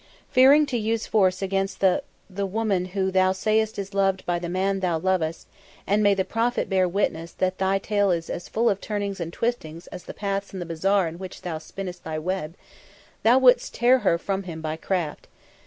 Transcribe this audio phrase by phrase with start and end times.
[0.31, 4.49] "Fearing to use force against the the woman who thou sayest is loved by the
[4.49, 5.45] man thou lovest
[5.85, 9.31] and may the prophet bear witness that thy tale is as full of turnings and
[9.31, 12.55] twistings as the paths in the bazaar in which thou spinn'st thy web
[13.21, 15.27] thou would'st tear her from him by craft.